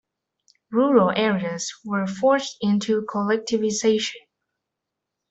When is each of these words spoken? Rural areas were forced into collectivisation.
Rural 0.71 1.11
areas 1.15 1.71
were 1.85 2.07
forced 2.07 2.57
into 2.61 3.03
collectivisation. 3.03 4.15